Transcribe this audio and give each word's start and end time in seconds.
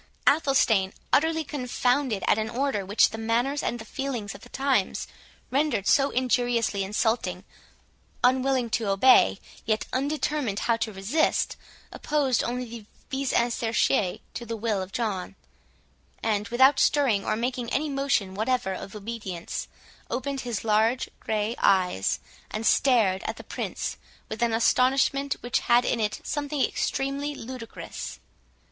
Athelstane, 0.25 0.93
utterly 1.13 1.43
confounded 1.43 2.23
at 2.27 2.39
an 2.39 2.49
order 2.49 2.83
which 2.83 3.11
the 3.11 3.19
manners 3.19 3.61
and 3.61 3.85
feelings 3.87 4.33
of 4.33 4.41
the 4.41 4.49
times 4.49 5.05
rendered 5.51 5.85
so 5.85 6.09
injuriously 6.09 6.83
insulting, 6.83 7.43
unwilling 8.23 8.67
to 8.67 8.87
obey, 8.89 9.39
yet 9.63 9.85
undetermined 9.93 10.61
how 10.61 10.75
to 10.75 10.91
resist, 10.91 11.55
opposed 11.91 12.43
only 12.43 12.65
the 12.65 12.85
"vis 13.11 13.31
inertiae" 13.31 14.21
to 14.33 14.43
the 14.43 14.57
will 14.57 14.81
of 14.81 14.91
John; 14.91 15.35
and, 16.23 16.47
without 16.47 16.79
stirring 16.79 17.23
or 17.23 17.35
making 17.35 17.71
any 17.71 17.87
motion 17.87 18.33
whatever 18.33 18.73
of 18.73 18.95
obedience, 18.95 19.67
opened 20.09 20.41
his 20.41 20.63
large 20.63 21.11
grey 21.19 21.53
eyes, 21.59 22.19
and 22.49 22.65
stared 22.65 23.21
at 23.27 23.37
the 23.37 23.43
Prince 23.43 23.97
with 24.29 24.41
an 24.41 24.51
astonishment 24.51 25.35
which 25.41 25.59
had 25.59 25.85
in 25.85 25.99
it 25.99 26.19
something 26.23 26.59
extremely 26.63 27.35
ludicrous. 27.35 28.19